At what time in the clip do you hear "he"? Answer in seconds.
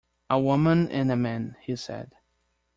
1.61-1.75